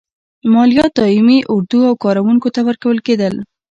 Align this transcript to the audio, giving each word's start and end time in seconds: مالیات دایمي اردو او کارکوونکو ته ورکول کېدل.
مالیات 0.53 0.91
دایمي 0.97 1.37
اردو 1.53 1.79
او 1.89 1.93
کارکوونکو 2.03 2.47
ته 2.55 2.61
ورکول 2.67 2.97
کېدل. 3.07 3.33